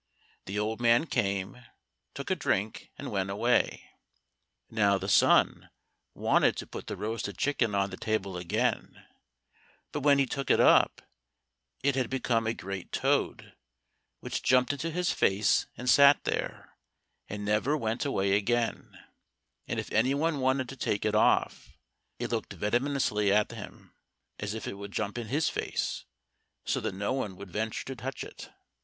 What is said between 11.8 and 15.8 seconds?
it had become a great toad, which jumped into his face